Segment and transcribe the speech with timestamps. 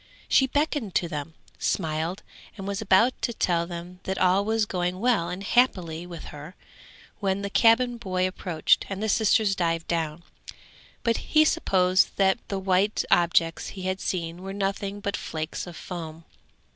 [0.27, 2.23] She beckoned to them, smiled,
[2.57, 6.55] and was about to tell them that all was going well and happily with her,
[7.19, 10.23] when the cabin boy approached, and the sisters dived down,
[11.03, 15.77] but he supposed that the white objects he had seen were nothing but flakes of
[15.77, 16.23] foam.